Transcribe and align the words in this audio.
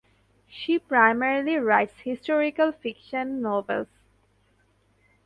She 0.49 0.79
primarily 0.79 1.57
writes 1.57 1.99
historical 1.99 2.71
fiction 2.71 3.39
novels. 3.39 3.85